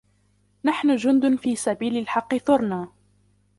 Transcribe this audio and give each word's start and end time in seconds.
نحن 0.63 0.95
جند 0.95 1.35
في 1.35 1.55
سبيل 1.55 1.97
الحق 1.97 2.35
ثرنا 2.37 2.91